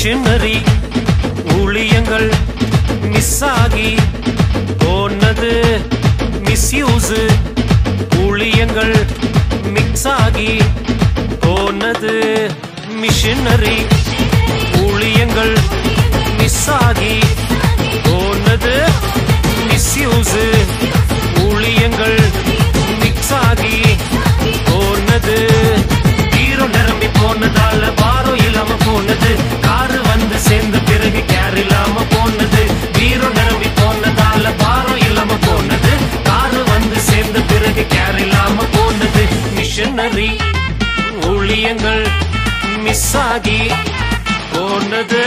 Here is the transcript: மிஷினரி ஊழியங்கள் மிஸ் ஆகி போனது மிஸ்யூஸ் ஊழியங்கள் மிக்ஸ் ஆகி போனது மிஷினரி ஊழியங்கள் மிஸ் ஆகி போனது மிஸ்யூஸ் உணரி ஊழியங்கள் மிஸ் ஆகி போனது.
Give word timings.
மிஷினரி 0.00 0.56
ஊழியங்கள் 1.54 2.26
மிஸ் 3.12 3.38
ஆகி 3.48 3.88
போனது 4.82 5.50
மிஸ்யூஸ் 6.46 7.08
ஊழியங்கள் 8.20 8.94
மிக்ஸ் 9.74 10.06
ஆகி 10.12 10.52
போனது 11.46 12.14
மிஷினரி 13.00 13.76
ஊழியங்கள் 14.84 15.54
மிஸ் 16.38 16.62
ஆகி 16.78 17.14
போனது 18.06 18.76
மிஸ்யூஸ் 19.66 20.37
உணரி 39.98 40.32
ஊழியங்கள் 41.28 42.04
மிஸ் 42.84 43.08
ஆகி 43.22 43.60
போனது. 44.52 45.22